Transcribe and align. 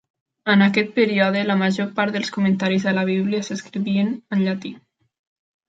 En 0.53 0.61
aquest 0.67 0.87
període, 0.95 1.43
la 1.49 1.57
major 1.59 1.91
part 1.99 2.17
dels 2.17 2.33
comentaris 2.39 2.87
a 2.87 2.95
la 3.01 3.05
Bíblia 3.13 3.45
s'escrivien 3.51 4.13
en 4.39 4.43
llatí. 4.49 4.77